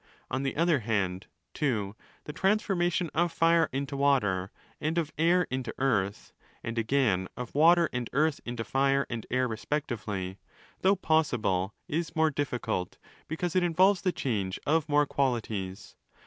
[0.31, 1.27] On the other hand
[1.61, 1.93] (ii)
[2.23, 7.53] the transformation of ᾿ Fire into Water and of Air into Earth, and again of
[7.53, 10.39] Water and Earth into Fire and Air respectively,
[10.81, 15.95] though possible, is more difficult because it involves the change of more qualities.